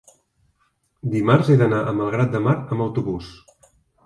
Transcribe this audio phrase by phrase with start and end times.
[1.15, 3.31] dimarts he d'anar a Malgrat de Mar amb autobús.